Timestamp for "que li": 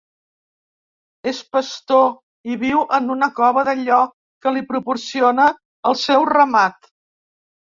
4.47-4.65